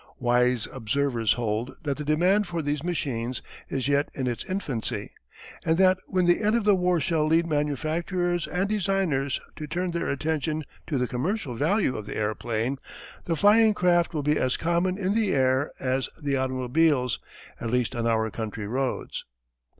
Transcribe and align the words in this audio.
Wise 0.17 0.67
observers 0.73 1.33
hold 1.33 1.75
that 1.83 1.95
the 1.97 2.03
demand 2.03 2.47
for 2.47 2.63
these 2.63 2.83
machines 2.83 3.43
is 3.69 3.87
yet 3.87 4.09
in 4.15 4.25
its 4.25 4.43
infancy, 4.45 5.11
and 5.63 5.77
that 5.77 5.99
when 6.07 6.25
the 6.25 6.41
end 6.41 6.55
of 6.55 6.63
the 6.63 6.73
war 6.73 6.99
shall 6.99 7.27
lead 7.27 7.45
manufacturers 7.45 8.47
and 8.47 8.67
designers 8.67 9.39
to 9.55 9.67
turn 9.67 9.91
their 9.91 10.09
attention 10.09 10.63
to 10.87 10.97
the 10.97 11.07
commercial 11.07 11.53
value 11.53 11.95
of 11.95 12.07
the 12.07 12.17
airplane 12.17 12.79
the 13.25 13.35
flying 13.35 13.75
craft 13.75 14.11
will 14.11 14.23
be 14.23 14.39
as 14.39 14.57
common 14.57 14.97
in 14.97 15.13
the 15.13 15.35
air 15.35 15.71
as 15.79 16.09
the 16.19 16.35
automobiles 16.35 17.19
at 17.59 17.69
least 17.69 17.95
on 17.95 18.07
our 18.07 18.31
country 18.31 18.65
roads. 18.65 19.25